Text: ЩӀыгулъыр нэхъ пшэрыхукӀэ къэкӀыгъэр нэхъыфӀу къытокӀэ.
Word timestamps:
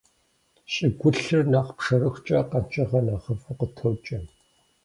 ЩӀыгулъыр 0.73 1.43
нэхъ 1.51 1.71
пшэрыхукӀэ 1.77 2.39
къэкӀыгъэр 2.51 3.03
нэхъыфӀу 3.07 3.57
къытокӀэ. 3.59 4.19